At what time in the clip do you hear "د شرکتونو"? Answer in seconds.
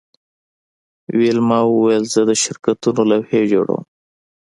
2.29-3.01